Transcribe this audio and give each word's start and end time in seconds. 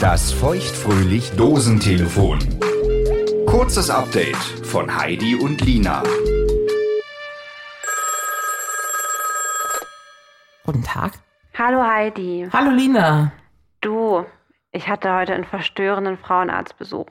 Das 0.00 0.32
feuchtfröhlich 0.32 1.32
Dosentelefon. 1.32 2.38
Kurzes 3.46 3.90
Update 3.90 4.36
von 4.36 4.96
Heidi 4.96 5.34
und 5.34 5.60
Lina. 5.60 6.02
Guten 10.64 10.82
Tag. 10.82 11.12
Hallo 11.58 11.82
Heidi. 11.84 12.48
Hallo 12.50 12.70
Lina. 12.70 13.32
Du, 13.82 14.24
ich 14.72 14.88
hatte 14.88 15.12
heute 15.12 15.34
einen 15.34 15.44
verstörenden 15.44 16.16
Frauenarztbesuch. 16.16 17.08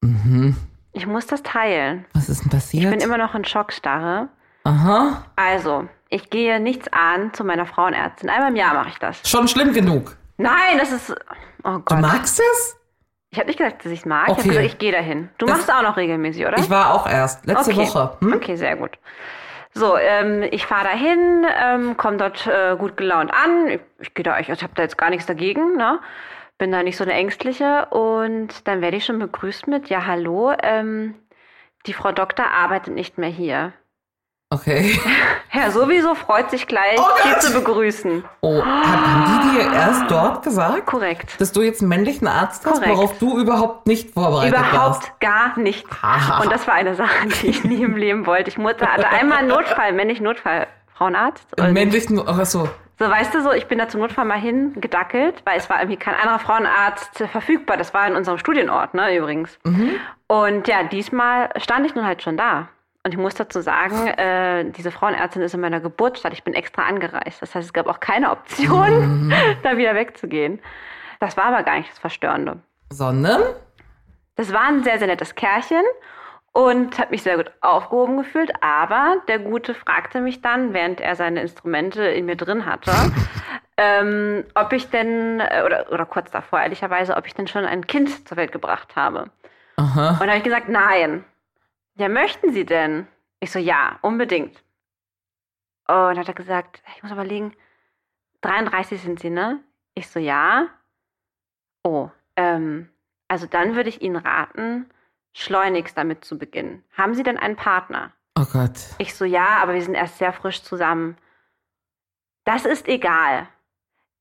Mhm. 0.00 0.56
Ich 0.92 1.06
muss 1.06 1.26
das 1.26 1.44
teilen. 1.44 2.04
Was 2.14 2.28
ist 2.28 2.42
denn 2.42 2.50
passiert? 2.50 2.84
Ich 2.84 2.90
bin 2.90 3.00
immer 3.00 3.18
noch 3.18 3.34
in 3.34 3.44
Schockstarre. 3.44 4.28
Aha. 4.64 5.24
Also, 5.36 5.86
ich 6.08 6.30
gehe 6.30 6.58
nichts 6.58 6.88
an 6.90 7.32
zu 7.32 7.44
meiner 7.44 7.66
Frauenärztin. 7.66 8.28
Einmal 8.28 8.50
im 8.50 8.56
Jahr 8.56 8.74
mache 8.74 8.88
ich 8.88 8.98
das. 8.98 9.20
Schon 9.28 9.46
schlimm 9.46 9.72
genug. 9.72 10.16
Nein, 10.38 10.78
das 10.78 10.92
ist. 10.92 11.14
Oh 11.68 11.72
Du 11.78 11.80
Gott. 11.84 12.00
magst 12.00 12.40
es? 12.40 12.76
Ich 13.30 13.38
habe 13.38 13.48
nicht 13.48 13.58
gesagt, 13.58 13.84
dass 13.84 13.92
ich 13.92 14.00
es 14.00 14.06
mag. 14.06 14.28
Ich 14.28 14.32
Okay. 14.32 14.40
habe 14.40 14.48
gesagt, 14.48 14.66
ich 14.66 14.78
gehe 14.78 14.92
dahin. 14.92 15.28
Du 15.38 15.44
Das- 15.46 15.56
machst 15.58 15.72
auch 15.72 15.82
noch 15.82 15.96
regelmäßig, 15.98 16.46
oder? 16.46 16.58
Ich 16.58 16.70
war 16.70 16.94
auch 16.94 17.06
erst. 17.06 17.44
Letzte 17.46 17.72
okay. 17.72 17.80
Woche. 17.86 18.16
Hm? 18.20 18.32
Okay, 18.34 18.56
sehr 18.56 18.76
gut. 18.76 18.98
So, 19.74 19.96
ähm, 19.98 20.42
ich 20.50 20.64
fahre 20.66 20.84
dahin, 20.84 21.46
ähm, 21.62 21.96
komme 21.98 22.16
dort 22.16 22.46
äh, 22.46 22.74
gut 22.76 22.96
gelaunt 22.96 23.30
an. 23.32 23.68
Ich, 23.68 23.80
ich 24.00 24.14
gehe 24.14 24.22
da, 24.22 24.38
ich, 24.40 24.48
ich 24.48 24.62
habe 24.62 24.72
da 24.74 24.82
jetzt 24.82 24.96
gar 24.96 25.10
nichts 25.10 25.26
dagegen, 25.26 25.76
ne? 25.76 26.00
Bin 26.56 26.72
da 26.72 26.82
nicht 26.82 26.96
so 26.96 27.04
eine 27.04 27.12
ängstliche 27.12 27.86
und 27.90 28.66
dann 28.66 28.80
werde 28.80 28.96
ich 28.96 29.04
schon 29.04 29.18
begrüßt 29.18 29.68
mit, 29.68 29.90
ja 29.90 30.06
hallo, 30.06 30.52
ähm, 30.62 31.14
die 31.86 31.92
Frau 31.92 32.10
Doktor 32.12 32.46
arbeitet 32.50 32.94
nicht 32.94 33.18
mehr 33.18 33.28
hier. 33.28 33.72
Okay. 34.50 34.98
Ja, 35.50 35.70
sowieso 35.70 36.14
freut 36.14 36.50
sich 36.50 36.66
gleich, 36.66 36.98
Oh 36.98 37.04
sie 37.24 37.38
zu 37.40 37.52
begrüßen. 37.54 38.22
Oh, 38.42 38.62
haben, 38.62 39.42
die 39.42 39.56
dir 39.56 39.72
erst 39.72 40.08
dort 40.10 40.42
gesagt, 40.44 40.84
Korrekt. 40.86 41.40
dass 41.40 41.52
du 41.52 41.62
jetzt 41.62 41.80
einen 41.80 41.88
männlichen 41.88 42.28
Arzt 42.28 42.64
hast, 42.66 42.74
Korrekt. 42.74 42.90
worauf 42.96 43.18
du 43.18 43.38
überhaupt 43.40 43.86
nicht 43.86 44.12
vorbereitet 44.12 44.52
warst? 44.54 44.70
Überhaupt 44.72 45.20
gar 45.20 45.58
nicht. 45.58 45.86
Aha. 46.02 46.42
Und 46.42 46.52
das 46.52 46.68
war 46.68 46.74
eine 46.74 46.94
Sache, 46.94 47.28
die 47.28 47.46
ich 47.48 47.64
nie 47.64 47.82
im 47.82 47.96
Leben 47.96 48.26
wollte. 48.26 48.50
Ich 48.50 48.58
musste, 48.58 48.86
hatte 48.86 49.08
einmal 49.08 49.38
einen 49.38 49.48
Notfall, 49.48 49.92
männlich 49.94 50.20
Notfall, 50.20 50.66
Frauenarzt. 50.94 51.58
Einen 51.58 51.68
Und 51.68 51.74
männlichen, 51.74 52.22
ach 52.24 52.44
so. 52.44 52.68
So, 52.98 53.08
weißt 53.08 53.34
du, 53.34 53.42
so, 53.42 53.52
ich 53.52 53.66
bin 53.66 53.78
da 53.78 53.88
zum 53.88 54.00
Notfall 54.00 54.26
mal 54.26 54.38
hingedackelt, 54.38 55.42
weil 55.44 55.56
es 55.58 55.68
war 55.70 55.78
irgendwie 55.80 55.98
kein 55.98 56.14
anderer 56.14 56.38
Frauenarzt 56.38 57.24
verfügbar. 57.32 57.78
Das 57.78 57.94
war 57.94 58.06
in 58.06 58.14
unserem 58.16 58.38
Studienort, 58.38 58.92
ne, 58.94 59.16
übrigens. 59.16 59.58
Und 60.26 60.68
ja, 60.68 60.82
diesmal 60.84 61.48
stand 61.56 61.86
ich 61.86 61.94
nun 61.94 62.04
halt 62.04 62.22
schon 62.22 62.36
da. 62.36 62.68
Und 63.04 63.12
ich 63.12 63.18
muss 63.18 63.34
dazu 63.34 63.60
sagen, 63.60 64.08
äh, 64.08 64.70
diese 64.72 64.90
Frauenärztin 64.90 65.42
ist 65.42 65.54
in 65.54 65.60
meiner 65.60 65.80
Geburtsstadt. 65.80 66.32
Ich 66.32 66.44
bin 66.44 66.54
extra 66.54 66.82
angereist. 66.82 67.40
Das 67.40 67.54
heißt, 67.54 67.66
es 67.66 67.72
gab 67.72 67.86
auch 67.86 68.00
keine 68.00 68.30
Option, 68.30 69.32
da 69.62 69.76
wieder 69.76 69.94
wegzugehen. 69.94 70.60
Das 71.20 71.36
war 71.36 71.44
aber 71.46 71.62
gar 71.62 71.78
nicht 71.78 71.90
das 71.90 71.98
Verstörende. 71.98 72.58
Sondern? 72.90 73.42
Das 74.36 74.52
war 74.52 74.68
ein 74.68 74.84
sehr, 74.84 74.98
sehr 74.98 75.08
nettes 75.08 75.34
Kerlchen 75.34 75.82
und 76.52 76.98
hat 76.98 77.10
mich 77.10 77.22
sehr 77.22 77.36
gut 77.36 77.50
aufgehoben 77.60 78.18
gefühlt. 78.18 78.52
Aber 78.62 79.16
der 79.28 79.38
Gute 79.38 79.74
fragte 79.74 80.20
mich 80.20 80.42
dann, 80.42 80.72
während 80.72 81.00
er 81.00 81.16
seine 81.16 81.40
Instrumente 81.40 82.02
in 82.02 82.26
mir 82.26 82.36
drin 82.36 82.66
hatte, 82.66 82.92
ähm, 83.76 84.44
ob 84.54 84.72
ich 84.72 84.90
denn, 84.90 85.40
äh, 85.40 85.62
oder, 85.64 85.92
oder 85.92 86.04
kurz 86.04 86.30
davor 86.30 86.60
ehrlicherweise, 86.60 87.16
ob 87.16 87.26
ich 87.26 87.34
denn 87.34 87.46
schon 87.46 87.64
ein 87.64 87.86
Kind 87.86 88.28
zur 88.28 88.36
Welt 88.36 88.52
gebracht 88.52 88.96
habe. 88.96 89.30
Aha. 89.76 90.10
Und 90.12 90.20
da 90.20 90.26
habe 90.26 90.38
ich 90.38 90.44
gesagt, 90.44 90.68
nein. 90.68 91.24
Ja, 91.98 92.08
möchten 92.08 92.52
Sie 92.52 92.64
denn? 92.64 93.08
Ich 93.40 93.50
so, 93.50 93.58
ja, 93.58 93.98
unbedingt. 94.02 94.56
Und 95.88 95.96
dann 95.96 96.18
hat 96.18 96.28
er 96.28 96.34
gesagt, 96.34 96.80
ich 96.96 97.02
muss 97.02 97.10
überlegen, 97.10 97.54
33 98.42 99.02
sind 99.02 99.18
Sie, 99.18 99.30
ne? 99.30 99.60
Ich 99.94 100.08
so, 100.08 100.20
ja. 100.20 100.68
Oh, 101.82 102.08
ähm, 102.36 102.88
also 103.26 103.46
dann 103.46 103.74
würde 103.74 103.88
ich 103.88 104.00
Ihnen 104.00 104.14
raten, 104.14 104.88
schleunigst 105.32 105.98
damit 105.98 106.24
zu 106.24 106.38
beginnen. 106.38 106.84
Haben 106.96 107.14
Sie 107.14 107.24
denn 107.24 107.36
einen 107.36 107.56
Partner? 107.56 108.12
Oh 108.38 108.46
Gott. 108.52 108.78
Ich 108.98 109.16
so, 109.16 109.24
ja, 109.24 109.58
aber 109.60 109.74
wir 109.74 109.82
sind 109.82 109.94
erst 109.94 110.18
sehr 110.18 110.32
frisch 110.32 110.62
zusammen. 110.62 111.16
Das 112.44 112.64
ist 112.64 112.86
egal. 112.86 113.48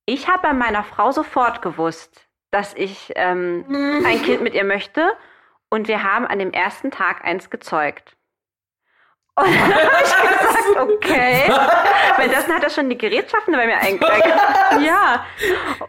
Ich 0.07 0.27
habe 0.27 0.41
bei 0.41 0.53
meiner 0.53 0.83
Frau 0.83 1.11
sofort 1.11 1.61
gewusst, 1.61 2.27
dass 2.49 2.73
ich 2.73 3.13
ähm, 3.15 3.65
ein 4.03 4.21
Kind 4.23 4.41
mit 4.41 4.55
ihr 4.55 4.63
möchte 4.63 5.15
und 5.69 5.87
wir 5.87 6.03
haben 6.03 6.25
an 6.25 6.39
dem 6.39 6.51
ersten 6.51 6.91
Tag 6.91 7.23
eins 7.23 7.49
gezeugt. 7.49 8.15
Und 9.39 9.53
dann 9.53 9.71
habe 9.71 10.03
ich 10.03 10.39
gesagt, 10.39 10.79
okay. 10.79 11.43
Währenddessen 12.17 12.55
hat 12.55 12.63
er 12.63 12.71
schon 12.71 12.89
die 12.89 12.97
Gerätschaften 12.97 13.53
bei 13.53 13.67
mir 13.67 13.77
eingestellt. 13.77 14.33
Ja. 14.81 15.27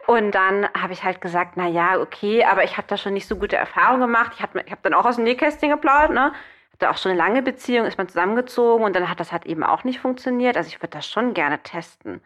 Und 0.06 0.32
dann 0.32 0.68
habe 0.78 0.92
ich 0.92 1.02
halt 1.02 1.22
gesagt, 1.22 1.52
na 1.56 1.66
ja, 1.66 1.98
okay, 1.98 2.44
aber 2.44 2.64
ich 2.64 2.76
habe 2.76 2.86
da 2.88 2.98
schon 2.98 3.14
nicht 3.14 3.26
so 3.26 3.36
gute 3.36 3.56
Erfahrungen 3.56 4.02
gemacht. 4.02 4.32
Ich 4.34 4.42
habe 4.42 4.62
hab 4.70 4.82
dann 4.82 4.92
auch 4.92 5.06
aus 5.06 5.14
dem 5.14 5.24
Nähkästchen 5.24 5.70
geplaudert, 5.70 6.10
ne? 6.10 6.34
Hatte 6.74 6.90
auch 6.90 6.98
schon 6.98 7.12
eine 7.12 7.18
lange 7.18 7.40
Beziehung, 7.40 7.86
ist 7.86 7.96
man 7.96 8.08
zusammengezogen 8.08 8.84
und 8.84 8.94
dann 8.94 9.08
hat 9.08 9.18
das 9.18 9.32
halt 9.32 9.46
eben 9.46 9.64
auch 9.64 9.82
nicht 9.82 10.00
funktioniert. 10.00 10.58
Also 10.58 10.68
ich 10.68 10.82
würde 10.82 10.98
das 10.98 11.08
schon 11.08 11.32
gerne 11.32 11.62
testen. 11.62 12.20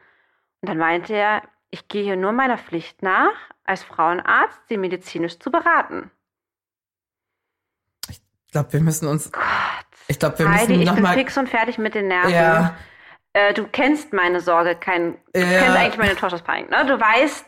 Und 0.61 0.69
dann 0.69 0.79
meinte 0.79 1.15
er, 1.15 1.43
ich 1.71 1.87
gehe 1.87 2.03
hier 2.03 2.17
nur 2.17 2.33
meiner 2.33 2.59
Pflicht 2.59 3.01
nach, 3.01 3.33
als 3.63 3.85
Frauenarzt 3.85 4.61
sie 4.69 4.77
medizinisch 4.77 5.39
zu 5.39 5.53
beraten. 5.53 6.11
Ich 8.53 8.55
glaube, 8.55 8.71
wir 8.75 8.81
müssen 8.81 9.09
uns. 9.09 9.33
Gott. 9.33 9.43
Ich 10.09 10.19
glaube, 10.19 10.39
wir 10.41 10.47
Heidi, 10.51 10.73
müssen 10.75 10.83
ich 10.83 10.87
bin 10.93 10.95
nochmal. 10.97 11.15
fix 11.17 11.39
und 11.39 11.49
fertig 11.49 11.79
mit 11.79 11.95
den 11.95 12.09
Nerven. 12.09 12.35
Ja. 12.35 12.75
Äh, 13.33 13.55
du 13.55 13.65
kennst 13.67 14.13
meine 14.13 14.41
Sorge, 14.43 14.75
kein, 14.75 15.17
du 15.33 15.41
Ja. 15.41 15.47
kennst 15.47 15.77
eigentlich 15.79 15.97
meine 15.97 16.17
Torschusspanik. 16.17 16.69
Ne? 16.71 16.85
Du 16.85 17.01
weißt, 17.01 17.47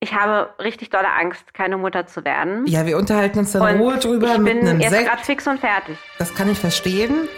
ich 0.00 0.14
habe 0.14 0.54
richtig 0.58 0.88
dolle 0.88 1.12
Angst, 1.12 1.52
keine 1.52 1.76
Mutter 1.76 2.06
zu 2.06 2.24
werden. 2.24 2.66
Ja, 2.66 2.86
wir 2.86 2.96
unterhalten 2.96 3.40
uns 3.40 3.52
dann 3.52 3.76
Ruhe 3.76 3.98
drüber 3.98 4.28
ich 4.32 4.38
mit 4.38 4.58
bin 4.58 4.66
einem 4.66 4.80
jetzt 4.80 4.92
Sekt. 4.92 5.06
gerade 5.10 5.22
fix 5.22 5.46
und 5.46 5.60
fertig. 5.60 5.98
Das 6.18 6.34
kann 6.34 6.50
ich 6.50 6.58
verstehen. 6.58 7.28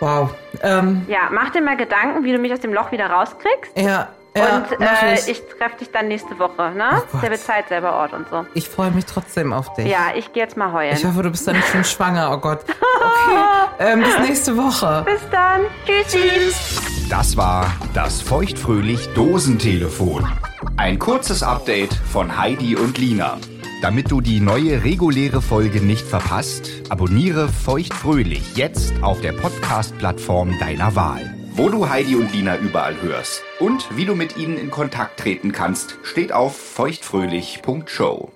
Wow. 0.00 0.34
Ähm, 0.62 1.04
Ja, 1.08 1.28
mach 1.30 1.50
dir 1.50 1.62
mal 1.62 1.76
Gedanken, 1.76 2.24
wie 2.24 2.32
du 2.32 2.38
mich 2.38 2.52
aus 2.52 2.58
dem 2.60 2.72
Loch 2.72 2.90
wieder 2.90 3.06
rauskriegst. 3.08 3.78
ja, 3.78 4.08
ja, 4.36 4.56
und 4.56 4.80
äh, 4.80 5.14
ich. 5.30 5.42
treffe 5.58 5.78
dich 5.78 5.90
dann 5.90 6.08
nächste 6.08 6.38
Woche, 6.38 6.70
ne? 6.70 7.02
Oh. 7.12 7.18
Der 7.18 7.32
Zeit 7.34 7.68
selber 7.68 7.92
Ort 7.94 8.12
und 8.12 8.28
so. 8.28 8.46
Ich 8.54 8.68
freue 8.68 8.90
mich 8.90 9.06
trotzdem 9.06 9.52
auf 9.52 9.72
dich. 9.74 9.86
Ja, 9.86 10.14
ich 10.14 10.32
gehe 10.32 10.42
jetzt 10.42 10.56
mal 10.56 10.72
heulen. 10.72 10.96
Ich 10.96 11.04
hoffe, 11.04 11.22
du 11.22 11.30
bist 11.30 11.46
dann 11.46 11.56
nicht 11.56 11.68
schon 11.68 11.84
schwanger. 11.84 12.30
Oh 12.32 12.38
Gott. 12.38 12.60
Okay. 12.62 13.38
ähm, 13.92 14.02
bis 14.02 14.18
nächste 14.20 14.56
Woche. 14.56 15.04
Bis 15.04 15.20
dann. 15.30 15.62
Tschüssi. 15.86 16.52
Das 17.08 17.36
war 17.36 17.72
das 17.94 18.20
feuchtfröhlich 18.20 19.08
Dosentelefon. 19.14 20.26
Ein 20.76 20.98
kurzes 20.98 21.42
Update 21.42 21.94
von 21.94 22.36
Heidi 22.38 22.76
und 22.76 22.98
Lina. 22.98 23.38
Damit 23.80 24.10
du 24.10 24.20
die 24.20 24.40
neue 24.40 24.82
reguläre 24.82 25.40
Folge 25.40 25.80
nicht 25.80 26.04
verpasst, 26.06 26.68
abonniere 26.88 27.48
feuchtfröhlich 27.48 28.56
jetzt 28.56 28.92
auf 29.02 29.20
der 29.20 29.32
Podcast-Plattform 29.32 30.58
deiner 30.58 30.96
Wahl. 30.96 31.37
Wo 31.58 31.68
du 31.70 31.88
Heidi 31.88 32.14
und 32.14 32.32
Lina 32.32 32.56
überall 32.56 33.02
hörst 33.02 33.42
und 33.58 33.88
wie 33.96 34.04
du 34.04 34.14
mit 34.14 34.36
ihnen 34.36 34.56
in 34.56 34.70
Kontakt 34.70 35.18
treten 35.18 35.50
kannst, 35.50 35.98
steht 36.04 36.30
auf 36.30 36.56
feuchtfröhlich.show. 36.56 38.30